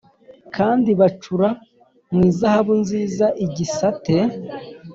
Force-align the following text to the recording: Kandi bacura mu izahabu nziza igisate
Kandi 0.55 0.89
bacura 0.99 1.49
mu 2.13 2.21
izahabu 2.29 2.73
nziza 2.81 3.25
igisate 3.45 4.17